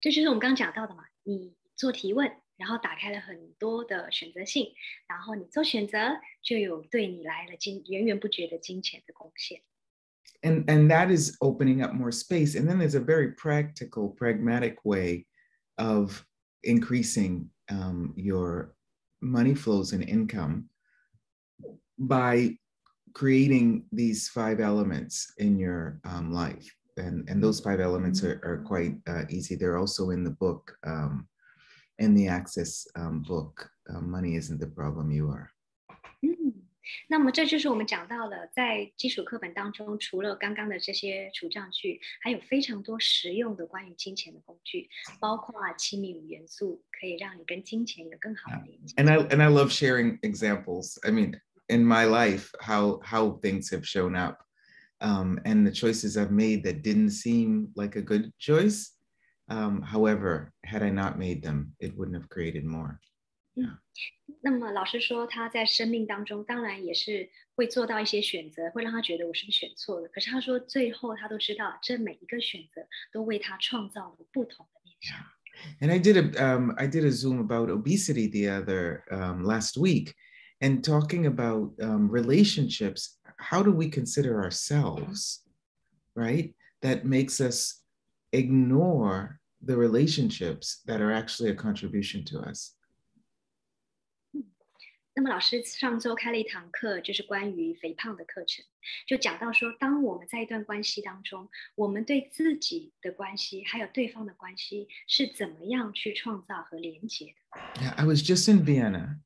[0.00, 4.72] 这就是我们刚刚讲到的嘛，你做提问，然后打开了很多的选择性，
[5.08, 9.62] 然后你做选择，就有对你来了金源源不绝的金钱的贡献。
[10.42, 14.76] and and that is opening up more space and then there's a very practical pragmatic
[14.84, 15.26] way
[15.78, 16.24] of
[16.62, 18.76] increasing um, your
[19.20, 20.68] money flows and income
[21.96, 22.56] by
[23.14, 28.62] creating these five elements in your um, life and and those five elements are, are
[28.66, 31.26] quite uh, easy they're also in the book um,
[31.98, 35.50] in the access um, book uh, money isn't the problem you are
[36.22, 36.54] 嗯，
[37.08, 44.88] 那么这就是我们讲到了，在基础课本当中，除了刚刚的这些除障句，还有非常多实用的关于金钱的工具，
[45.20, 48.94] 包括亲密五元素，可以让你跟金钱有更好的连接。
[48.96, 50.98] and I and I love sharing examples.
[51.02, 54.38] I mean, in my life, how how things have shown up,
[55.00, 58.92] um, and the choices I've made that didn't seem like a good choice.
[59.48, 62.98] Um, however, had I not made them, it wouldn't have created more.
[64.40, 70.08] 那么老师说他在生命当中，当然也是会做到一些选择，会让他觉得我是不是选错了。
[70.08, 75.16] 可是他说最后他都知道，这每一个选择都为他创造了不同的面向。
[75.80, 79.76] And I did a um, I did a Zoom about obesity the other um, last
[79.76, 80.14] week,
[80.62, 83.18] and talking about um, relationships.
[83.38, 85.44] How do we consider ourselves,
[86.14, 86.54] right?
[86.82, 87.82] That makes us
[88.32, 92.74] ignore the relationships that are actually a contribution to us.
[95.14, 98.64] 那么老师上周开了一堂课，就是关于肥胖的课程，
[99.04, 107.60] 就讲到说，当我们在一段关系当中，我们对自己的关系还有对方的关系是怎么样去创造和连接的。
[107.82, 109.18] Yeah, I was just in Vienna,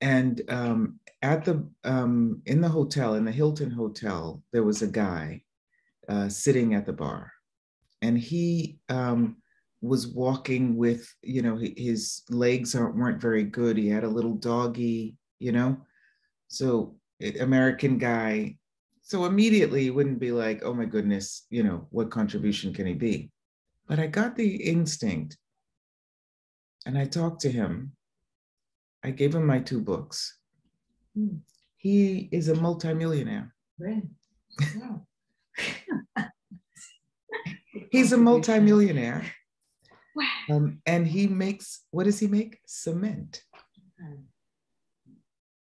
[0.00, 4.86] and um, at the um, in the hotel in the Hilton Hotel, there was a
[4.86, 5.42] guy
[6.08, 7.32] uh, sitting at the bar,
[8.02, 9.36] and he um,
[9.82, 13.76] was walking with you know his legs aren't, weren't very good.
[13.76, 15.78] He had a little doggy, you know,
[16.48, 16.96] so
[17.40, 18.56] American guy.
[19.02, 22.94] So immediately it wouldn't be like, oh my goodness, you know, what contribution can he
[22.94, 23.32] be?
[23.88, 25.36] But I got the instinct
[26.86, 27.92] and I talked to him.
[29.02, 30.36] I gave him my two books.
[31.14, 31.38] Hmm.
[31.76, 33.54] He is a multimillionaire.
[33.78, 35.06] Wow.
[37.90, 39.24] He's a multimillionaire.
[40.14, 42.60] 哇，Um, and he makes what does he make?
[42.66, 43.42] Cement.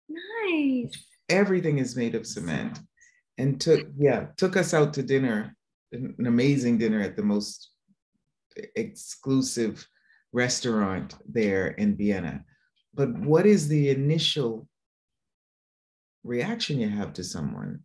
[0.10, 2.80] nice，Everything is made of cement.
[3.38, 5.56] And took yeah, took us out to dinner,
[5.92, 7.70] an amazing dinner at the most
[8.76, 9.88] exclusive
[10.32, 12.46] restaurant there in Vienna
[12.95, 14.67] But what is the initial
[16.25, 17.81] reaction you have to someone?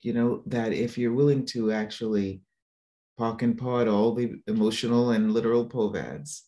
[0.00, 2.42] You know, that if you're willing to actually
[3.16, 6.42] park and pod all the emotional and literal povads,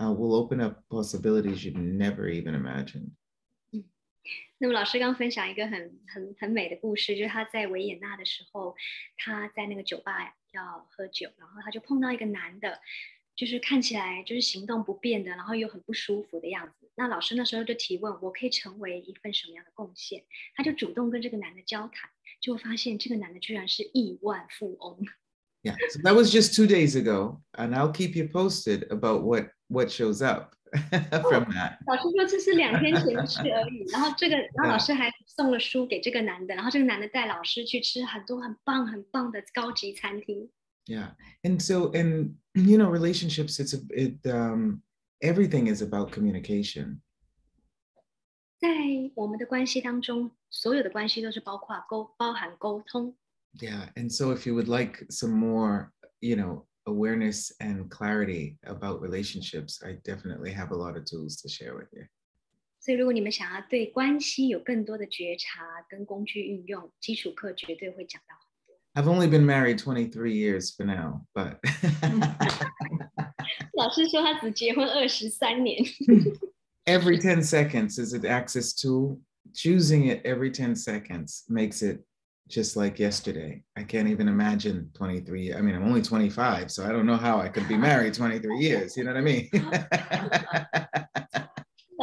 [0.00, 3.12] uh, will open up possibilities you'd never even imagined.
[4.58, 8.74] 那么老师刚分享一个很很很美的故事，就是他在维也纳的时候，
[9.18, 12.80] 他在那个酒吧要喝酒，然后他就碰到一个男的，
[13.35, 16.89] 就是看起来就是行动不便的，然后又很不舒服的样子。
[16.95, 20.23] 那老师那时候就提问，我可以成为一份什么样的贡献？
[20.55, 24.99] 他就主动跟这个男的交谈，就发现这个男的居然是亿万富翁。
[25.63, 29.89] Yeah, so that was just two days ago, and I'll keep you posted about what what
[29.91, 31.77] shows up from that.
[31.85, 40.49] 老师说这是两天前的事而已，然后这个，然后老嗯师还送了书给这个男的，然后这个男的带老师去吃很多很棒很棒的高级餐厅。
[40.86, 43.58] Yeah, and so and you know, relationships.
[43.58, 44.82] It's a it um
[45.20, 47.00] everything is about communication.
[48.58, 48.68] 在
[49.14, 53.16] 我们的关系当中，所有的关系都是包括沟包含沟通。
[53.58, 59.00] Yeah, and so if you would like some more, you know, awareness and clarity about
[59.02, 62.06] relationships, I definitely have a lot of tools to share with you.
[62.78, 68.39] 所以，如果你们想要对关系有更多的觉察跟工具运用，基础课绝对会讲到。
[68.94, 71.58] I've only been married 23 years for now, but
[73.74, 75.84] 老师说他只结婚二十三年，
[76.86, 79.20] every 10 seconds is an access tool.
[79.54, 82.04] Choosing it every 10 seconds makes it
[82.48, 83.62] just like yesterday.
[83.76, 85.54] I can't even imagine 23.
[85.54, 88.58] I mean, I'm only 25, so I don't know how I could be married 23
[88.58, 88.96] years.
[88.96, 89.48] You know what I mean?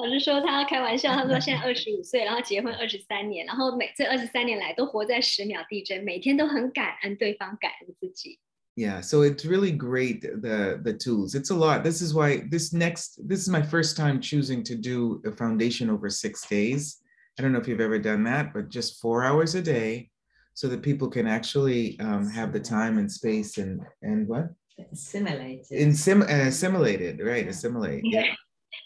[0.08, 8.40] 老师说他开玩笑，他说现在二十五岁，然后结婚二十三年，然后每这二十三年来都活在十秒地震，每天都很感恩对方，感恩自己。
[8.76, 11.36] yeah, so it's really great the the tools.
[11.36, 11.84] It's a lot.
[11.84, 15.92] This is why this next this is my first time choosing to do a foundation
[15.92, 16.98] over 6 days.
[17.38, 20.10] I don't know if you've ever done that, but just 4 hours a day
[20.56, 24.50] so that people can actually um, have the time and space and and what?
[24.92, 25.68] Assimilated.
[25.72, 27.48] Insim- uh, assimilated, right?
[27.48, 28.02] Assimilate.
[28.04, 28.34] Yeah.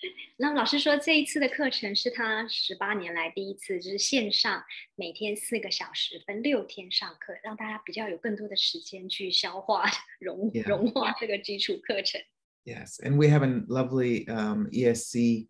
[0.39, 4.63] 那老师说，这一次的课程是他十八年来第一次，就是线上
[4.97, 9.85] 每天四个小时，分六天上课，让大家比较有更多的时间去消化、
[10.21, 10.67] 融 yeah.
[10.69, 12.21] 融化这个基础课程。
[12.65, 15.49] Yes, and we have a lovely um, ESC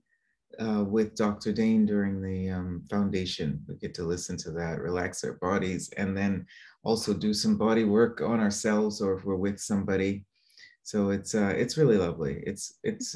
[0.58, 1.52] uh, with Dr.
[1.52, 3.60] Dain during the um, foundation.
[3.68, 6.46] We get to listen to that, relax our bodies, and then
[6.82, 10.24] also do some body work on ourselves or if we're with somebody.
[10.84, 12.42] So it's uh, it's really lovely.
[12.46, 13.14] It's it's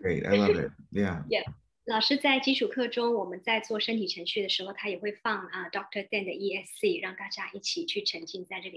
[0.00, 0.70] Great, I love it.
[0.92, 1.22] Yeah.
[1.30, 1.44] Yeah.
[1.86, 5.70] 老师在基础课中，我们在做身体程序的时候，他也会放啊、uh,
[6.10, 8.76] Dain 的 ESC，让大家一起去沉浸在这个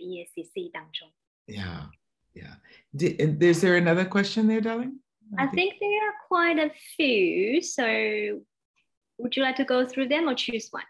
[0.71, 1.09] 当中。
[1.45, 1.89] Yeah,
[2.33, 2.55] yeah.
[2.95, 4.99] Did, is there another question there, darling?
[5.37, 7.61] I think there are quite a few.
[7.61, 7.83] So,
[9.17, 10.85] would you like to go through them or choose one?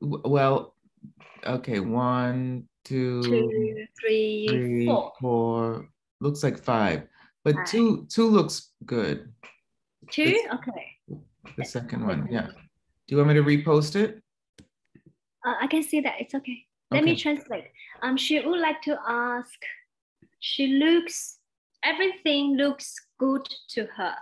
[0.00, 0.74] Well,
[1.46, 5.12] okay, one, two, two three, three four.
[5.18, 5.88] four.
[6.20, 7.08] Looks like five
[7.44, 9.32] but two two looks good.
[10.10, 10.22] Two?
[10.22, 10.90] It's- Okay.
[11.56, 12.46] The second one, yeah.
[12.48, 14.22] Do you want me to repost it?
[15.46, 16.14] Uh, I can see that.
[16.20, 16.64] It's okay.
[16.90, 17.64] Let me translate.
[18.02, 19.58] Um, she would like to ask.
[20.40, 21.38] She looks.
[21.84, 24.14] Everything looks good to her,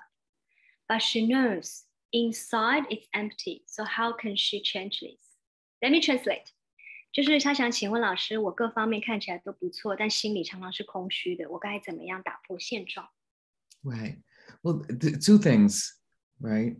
[0.88, 3.62] but she knows inside it's empty.
[3.66, 5.20] So how can she change this?
[5.80, 6.50] Let me translate.
[7.11, 13.07] 就是她想请问老师，我各方面看起来都不错，但心里常常是空虚的，我该怎么样打破现状？
[13.83, 14.21] Right.
[14.63, 15.91] Well, th- two things,
[16.41, 16.77] right?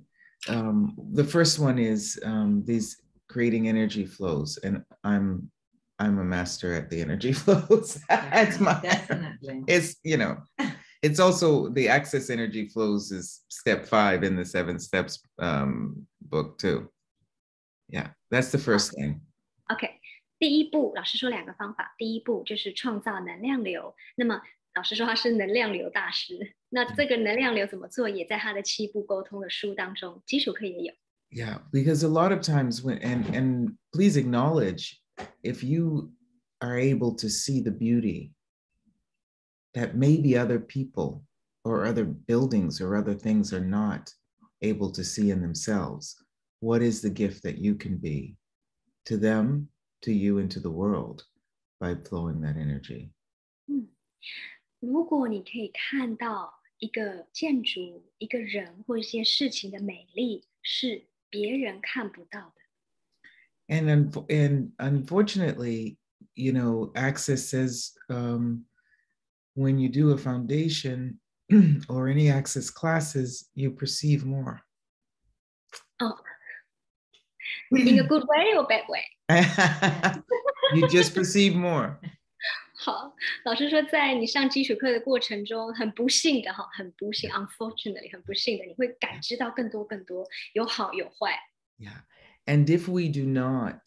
[0.48, 5.50] Um, the first one is um, these creating energy flows, and I'm
[5.98, 8.00] I'm a master at the energy flows.
[8.08, 9.63] That's my Definitely.
[9.68, 10.38] it's you know
[11.02, 16.58] it's also the access energy flows is step five in the seven steps um, book
[16.58, 16.90] too
[17.90, 19.22] yeah that's the first thing
[19.70, 20.00] OK，
[20.42, 21.96] 第一步，老师说两个方法。
[21.98, 23.96] 第一步就是创造能量流。
[24.16, 24.42] 那么
[24.76, 26.56] 老师说他是能量流大师。
[26.70, 30.94] 那这个能量流怎么做，也在他的七步沟通的书当中，基础课也有。
[31.30, 34.98] yeah because a lot of times when and and please acknowledge
[35.44, 36.10] if you
[36.60, 38.32] are able to see the beauty
[39.73, 41.23] that maybe other people
[41.63, 44.10] or other buildings or other things are not
[44.62, 46.15] able to see in themselves
[46.62, 48.38] what is the gift that you can be
[49.04, 49.67] to them
[50.02, 51.23] to you and to the world
[51.80, 53.12] by flowing that energy
[54.80, 62.62] 如果你可以看到一个建筑、一个人或一件事情的美丽，是别人看不到的。
[63.67, 65.98] And unf- and unfortunately,
[66.36, 68.65] you know, Access says um,
[69.56, 71.19] when you do a foundation
[71.90, 74.62] or any Access classes, you perceive more.
[77.71, 79.04] In a good way or bad way？
[80.73, 81.98] you just perceive more.
[82.80, 83.13] 好，
[83.44, 91.38] 老师说，在你上基础课的过程中，很不幸的哈，很不幸，unfortunately，很不幸的，你会感知到更多更多，有好有坏。
[91.80, 92.04] Yeah.
[92.46, 93.82] And if we do not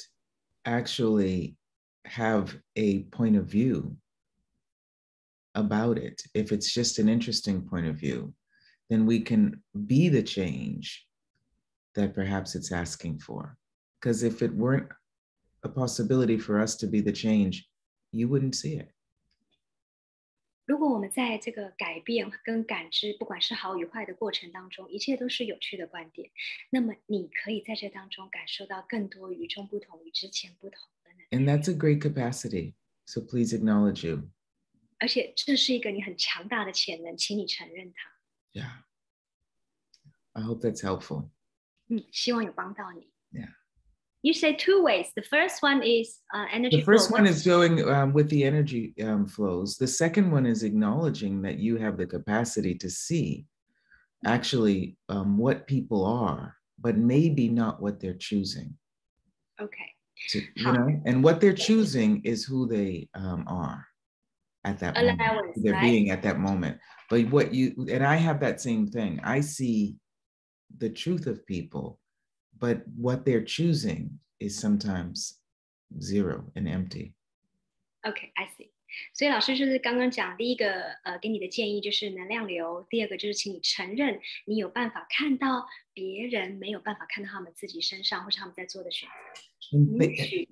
[0.64, 1.57] actually
[2.05, 3.97] have a point of view
[5.55, 8.34] about it, if it's just an interesting point of view,
[8.88, 11.07] then we can be the change
[11.95, 13.57] that perhaps it's asking for.
[14.01, 14.88] Because if it weren't
[15.62, 17.68] a possibility for us to be the change,
[18.11, 18.93] you wouldn't see it.
[20.64, 26.30] 如果我们在这个改变跟感知，不管是好与坏的过程当中，一切都是有趣的观点，
[26.70, 32.74] 那么你可以在这当中感受到更多与众不同、与之前不同的能力， And that's a great capacity.
[33.05, 34.30] So please acknowledge you.
[34.99, 38.12] 而且这是一个你很强大的潜能，请你承认它。
[38.53, 38.84] Yeah.
[40.32, 41.30] I hope that's helpful.
[41.88, 43.11] 嗯，希望有帮到你。
[43.32, 43.55] Yeah.
[44.26, 45.11] You say two ways.
[45.15, 46.78] The first one is uh, energy.
[46.78, 47.19] The first flow.
[47.19, 49.78] one is going um, with the energy um, flows.
[49.78, 53.45] The second one is acknowledging that you have the capacity to see
[54.26, 58.76] actually um, what people are, but maybe not what they're choosing.
[59.61, 59.91] Okay.
[60.55, 63.86] You know, and what they're choosing is who they um, are
[64.63, 65.21] at that moment.
[65.21, 65.82] Allowance, who They're right?
[65.84, 66.80] being at that moment.
[67.11, 69.19] But what you and I have that same thing.
[69.23, 69.97] I see
[70.80, 71.99] the truth of people,
[72.59, 75.38] but what they're choosing is sometimes
[76.01, 77.14] zero and empty.
[78.03, 78.70] OK, I see.
[79.14, 89.09] 所以老师就是刚刚讲第一个，呃，给你的建议就是能量流；第二个就是请你承认你有办法看到别人没有办法看到他们自己身上或是他们在做的选
[89.70, 90.49] 择， And 允 they- 许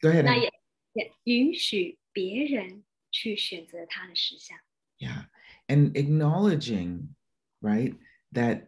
[0.00, 0.22] Go ahead.
[0.22, 0.42] 那 Ann.
[0.42, 0.52] 也
[0.92, 4.56] 也允许别人去选择他的实相。
[4.98, 5.26] Yeah.
[5.66, 7.14] And acknowledging,
[7.60, 7.94] right,
[8.32, 8.67] that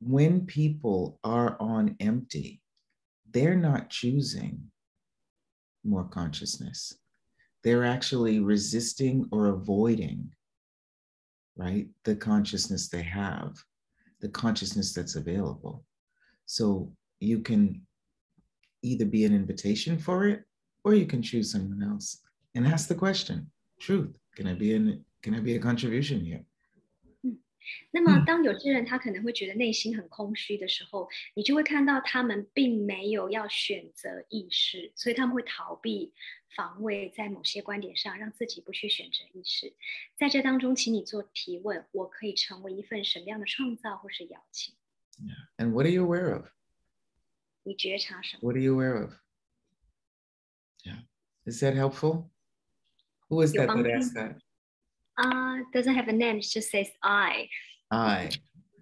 [0.00, 2.60] when people are on empty,
[3.30, 4.70] they're not choosing
[5.84, 6.94] more consciousness.
[7.64, 10.30] They're actually resisting or avoiding,
[11.56, 13.56] right, the consciousness they have,
[14.20, 15.84] the consciousness that's available.
[16.46, 17.82] So you can
[18.82, 20.44] either be an invitation for it
[20.84, 22.20] or you can choose someone else
[22.54, 26.42] and ask the question truth can i be in can i be a contribution here
[27.90, 36.12] 那么，当有些人他可能会觉得内心很空虚的时候，你就会看到他们并没有要选择意识，所以他们会逃避、
[36.54, 39.72] 防卫，在某些观点上让自己不去选择意识。
[40.18, 44.74] 在这当中，请你做提问：我可以成为一份什么样的创造或是邀请
[45.56, 46.46] ？and what are you aware of?
[47.64, 49.12] 你觉察什么？what are you aware of?
[50.84, 51.02] Yeah.
[51.44, 52.30] Is that helpful?
[53.28, 54.38] Who is that that asked that
[55.18, 56.36] Uh, doesn't have a name.
[56.38, 57.48] It just says I.
[57.90, 58.30] i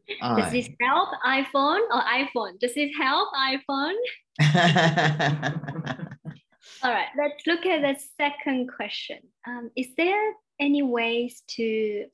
[0.37, 2.61] Does this help iPhone or iPhone?
[2.61, 3.97] Does this help iPhone?
[6.83, 9.19] All right, let's look at the second question.
[9.49, 12.07] Um, is there any ways to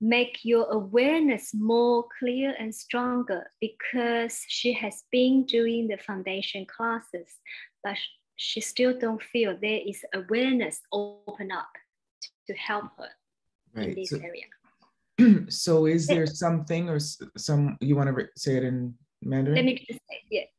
[0.00, 3.50] make your awareness more clear and stronger?
[3.60, 7.34] Because she has been doing the foundation classes,
[7.82, 7.96] but
[8.36, 11.68] she still don't feel there is awareness open up
[12.49, 13.09] to help her
[13.73, 14.45] in right this so, area.
[15.49, 19.65] so is there something or s- some you want to say it in mandarin Let
[19.65, 20.49] me just say, yeah，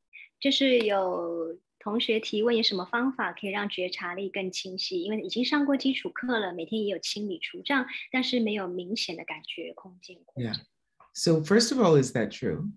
[0.41, 5.03] 就是有同学提问有什么方法可以让觉察力更清晰？
[5.03, 10.55] 因为已经上过基础课了，每天也有清理除障，但是没有明显的感觉空间扩 Yeah.
[10.55, 10.67] 展。
[11.15, 12.71] so first of all is that true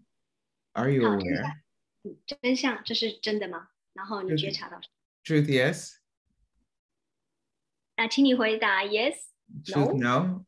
[0.74, 1.56] are you How is aware that?
[2.04, 3.70] 嗯，真相这是真的吗？
[3.94, 4.94] 然后你就是觉察到什么？
[5.26, 5.96] truth yes
[8.04, 9.16] 那请你回答 yes，
[9.66, 10.46] truth no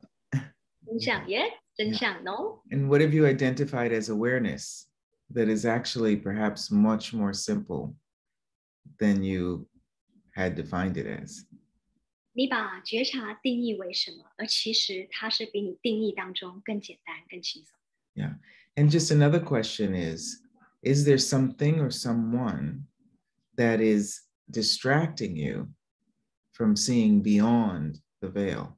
[0.85, 1.97] 真相 yes，真 Yeah.
[1.97, 2.61] 相 no。
[2.69, 4.87] And what have you identified as awareness
[5.33, 7.95] that is actually perhaps much more simple
[8.99, 9.67] than you
[10.35, 11.45] had defined it as?
[12.33, 14.25] 你把觉察定义为什么？
[14.37, 17.77] 而其实它是比你定义当中更简单、更轻松。
[18.75, 20.41] And just another question is
[20.83, 22.85] Is there something or someone
[23.57, 25.67] that is distracting you
[26.55, 28.77] from seeing beyond the veil?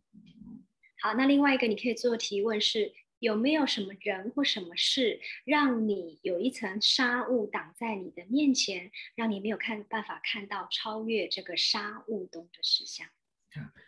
[1.02, 13.08] 好，那另外一个你可以做的提问是：有没有什么人或什么事，让你有一层纱雾挡在你的面前，让你没有看办法看到超越这个纱雾中的实相？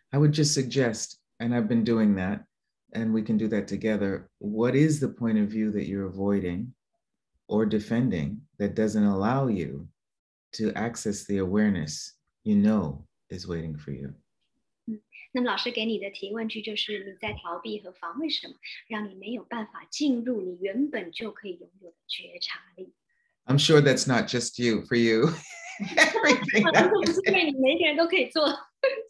[0.09, 2.45] I would just suggest, and I've been doing that,
[2.91, 4.29] and we can do that together.
[4.39, 6.73] What is the point of view that you're avoiding
[7.47, 9.87] or defending that doesn't allow you
[10.53, 14.08] to access the awareness you know is waiting for you.
[14.86, 14.94] you。
[14.94, 15.00] 嗯，
[15.32, 18.54] 那么老师给你的提问句就是你在逃避和防卫什么，
[18.88, 22.92] 让你没有办法进入你原本就可以拥有的觉察力。
[23.46, 24.82] I'm sure that's not just you.
[24.82, 25.30] For you,
[25.96, 26.62] everything.
[26.68, 28.48] 好像不是对你每个人都可以做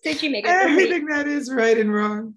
[0.01, 0.87] 这句，每个人都可以。
[0.87, 2.35] Everything that is right and wrong,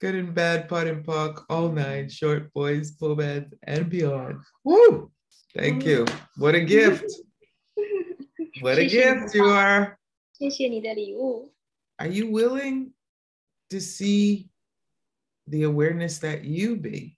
[0.00, 4.40] good and bad, POD and POC, all nine, short boys, full beds, and beyond.
[4.64, 5.10] Woo!
[5.54, 5.86] Thank mm.
[5.86, 6.04] you.
[6.36, 7.10] What a gift.
[8.60, 9.98] What a gift you are.
[10.39, 11.53] 谢谢你的礼物。
[11.97, 12.91] Are you willing
[13.69, 14.49] to see
[15.47, 17.17] the awareness that you be?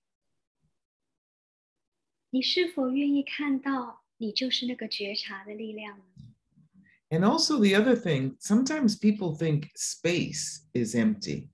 [2.29, 6.03] 你是否愿意看到你就是那个觉察的力量呢？
[7.09, 11.47] And also, the other thing, sometimes people think space is empty.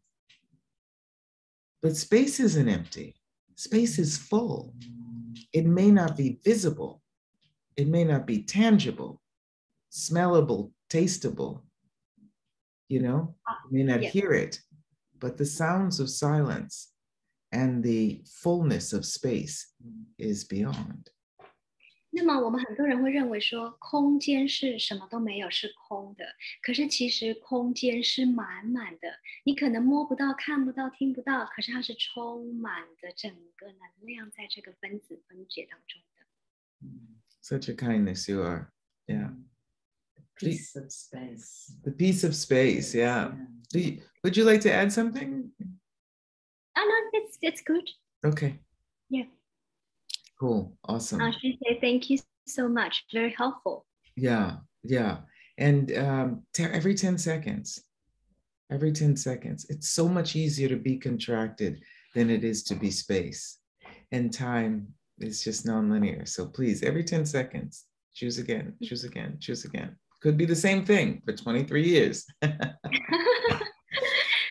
[1.82, 3.16] But space isn't empty,
[3.56, 4.74] space is full.
[5.52, 7.02] It may not be visible,
[7.76, 9.22] it may not be tangible,
[9.92, 11.62] smellable, tasteable.
[12.88, 13.36] You know,
[13.72, 14.10] you may not yeah.
[14.10, 14.60] hear it,
[15.20, 16.92] but the sounds of silence
[17.52, 19.74] and the fullness of space
[20.18, 21.10] is beyond.
[22.16, 26.24] 那么我们很多人会认为说，空间是什么都没有，是空的。
[26.62, 29.08] 可是其实空间是满满的，
[29.46, 36.24] 你可能摸不到、看不到、听不到，可是它是充满的整个能量在这个分子分解当中的。
[37.42, 38.72] Such a kindness you are.
[40.39, 41.73] piece of space.
[41.85, 43.33] The piece of space, yeah.
[43.73, 43.81] yeah.
[43.81, 45.51] You, would you like to add something?
[46.77, 47.89] Oh no, it's it's good.
[48.25, 48.59] Okay.
[49.11, 49.25] Yeah.
[50.39, 50.77] Cool.
[50.89, 51.21] Awesome.
[51.21, 53.05] I should say thank you so much.
[53.13, 53.87] Very helpful.
[54.17, 55.19] Yeah, yeah.
[55.59, 57.83] And um, every 10 seconds,
[58.71, 61.81] every 10 seconds, it's so much easier to be contracted
[62.15, 63.59] than it is to be space.
[64.13, 66.29] And time is just nonlinear.
[66.29, 70.86] So please, every 10 seconds, choose again, choose again, choose again Could be the same
[70.86, 72.24] thing for 23 years.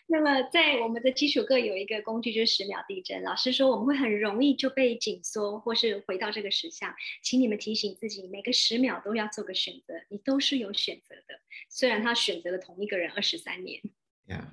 [0.05, 3.23] 那么在我们的基础课有一个工具，就是十秒地震。
[3.23, 6.93] 老师说我们会很容易就被紧缩，或是回到这个实相。
[7.23, 11.39] 请你们提醒自己，每个十秒都要做个选择，你都是有选择的。
[11.67, 13.81] 虽然他选择了同一个人二十三年。
[14.27, 14.45] Yeah,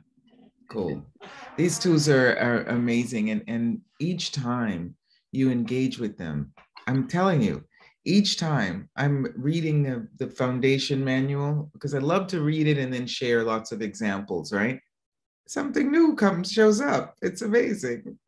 [0.71, 1.03] cool.
[1.59, 3.31] These tools are, are amazing.
[3.31, 4.95] And, and each time
[5.31, 6.55] you engage with them,
[6.87, 7.65] I'm telling you,
[8.05, 12.93] each time I'm reading the, the foundation manual, because I love to read it and
[12.93, 14.81] then share lots of examples, right?
[15.47, 17.17] Something new comes, shows up.
[17.21, 18.19] It's amazing.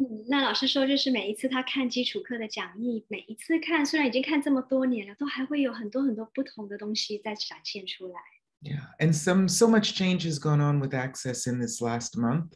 [0.00, 8.20] 嗯，那老师说，就是每一次他看基础课的讲义，每一次看，虽然已经看这么多年了，都还会有很多很多不同的东西在展现出来。
[8.60, 8.86] Yeah.
[8.98, 12.52] And some so much change has gone on with access in this last month.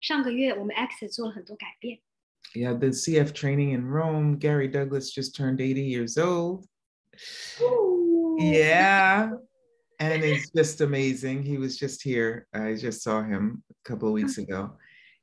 [0.00, 1.98] 上个月我们 Access 做了很多改变，
[2.55, 4.37] Yeah, the CF training in Rome.
[4.37, 6.65] Gary Douglas just turned 80 years old.
[8.37, 9.31] Yeah.
[9.99, 11.43] And it's just amazing.
[11.43, 12.47] He was just here.
[12.53, 14.71] I just saw him a couple of weeks ago.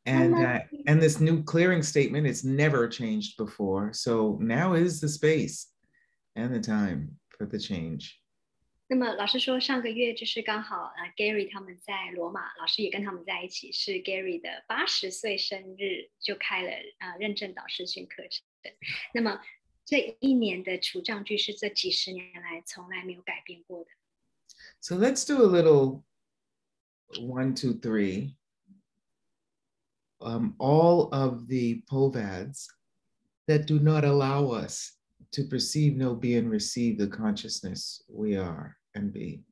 [0.04, 3.92] And uh, and this new clearing statement it's never changed before.
[3.92, 5.68] So now is the space
[6.34, 8.18] and the time for the change.
[8.91, 16.69] 那么老师说，上个月就是刚好呃，Gary 他们在罗马，老师也跟他们在一起，是 Gary 的八十岁生日，就开了
[16.99, 18.45] 呃认证导师训课程。
[19.13, 19.41] 那么
[19.85, 23.89] 这一年的除障句是这几十年来从来没有改变过的。
[24.79, 26.03] So let's do a little
[27.19, 28.35] one, two, three.
[30.19, 32.67] Um, all of the POVADs
[33.47, 34.93] that do not allow us
[35.31, 39.44] to perceive, know, be, and receive the consciousness we are and be。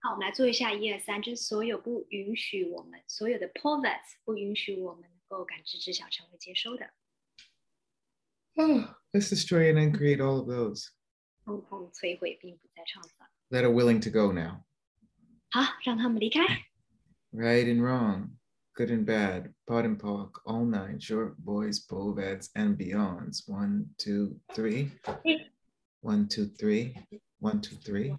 [0.00, 6.90] 好，我们来做一下一二三，就是所有不允许我们所有的 perverts 不允许我们能够感知、知晓、成为、接收的。
[8.56, 10.88] Oh, let's destroy and create all of those
[11.44, 13.26] 通通摧毁，并不再创造。
[13.50, 14.64] that are willing to go now.
[15.50, 16.40] 好，让他们离开。
[17.32, 18.36] Right and wrong,
[18.74, 23.48] good and bad, POD and POC, all nine, short boys, POVADs, and beyonds.
[23.48, 24.90] One, two, three.
[26.00, 26.94] One, two, three.
[27.43, 28.15] One, two, three.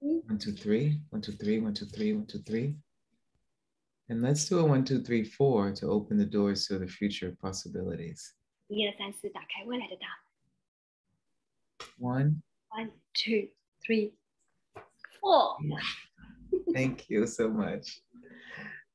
[0.00, 1.00] One, two, three.
[1.10, 1.58] One, two, three.
[1.60, 2.12] One, two, three.
[2.12, 2.74] One, two, three.
[4.10, 7.36] And let's do a one, two, three, four to open the doors to the future
[7.40, 8.34] possibilities.
[8.68, 10.06] 一二三四，打开未来的大
[11.98, 12.88] One, 门。
[12.88, 13.48] One, two,
[13.82, 14.12] three,
[15.20, 15.58] four。
[16.74, 18.00] thank you so much.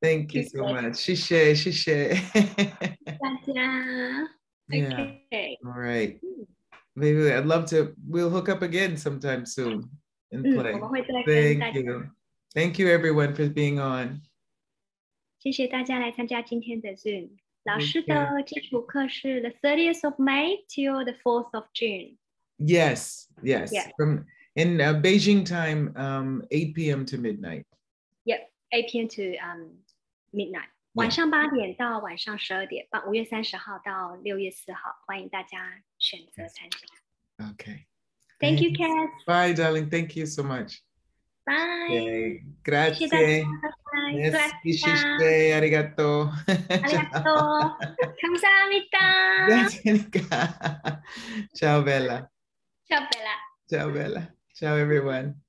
[0.01, 0.93] Thank you so You're much.
[0.97, 2.13] Shishe, shishe.
[3.03, 4.29] 大家
[4.69, 5.17] yeah.
[5.31, 6.19] OK， All right.
[6.97, 7.93] Maybe I'd love to.
[8.07, 9.89] We'll hook up again sometime soon.
[10.31, 10.73] and 嗯， play.
[10.73, 12.09] 我们会再跟大 Thank 家， you.
[12.53, 14.21] Thank you everyone for being on.
[15.39, 17.31] 谢谢大家来参加今天的 Zoom。
[17.63, 22.17] 老 Thank 师的基础课是 the 30th of May till the 4th of June。
[22.57, 23.71] Yes, yes.
[23.71, 23.89] Yeah.
[23.97, 24.25] From
[24.55, 27.05] in uh, Beijing time, um, 8 p.m.
[27.05, 27.65] to midnight.
[28.25, 29.07] Yep, 8 p.m.
[29.07, 29.83] to um
[30.31, 35.81] midnight，晚上八点到晚上十二点半，五月三十号到六月四号，欢迎大家
[37.52, 37.86] Okay.
[38.40, 39.10] Thank you, Kat.
[39.26, 39.90] Bye, darling.
[39.90, 40.82] Thank you so much.
[41.44, 42.42] Bye.
[42.62, 43.08] Grazie.
[43.08, 43.44] Bye.
[44.14, 45.52] Merci, Grazie.
[45.52, 46.30] Arigato.
[46.46, 47.76] Arigato.
[48.20, 49.06] Kamsahamnida.
[49.46, 51.02] Grazie, Nika.
[51.54, 52.30] Ciao, Bella.
[52.86, 53.34] Ciao, Bella.
[53.68, 54.34] Ciao, Bella.
[54.54, 55.47] Ciao, everyone.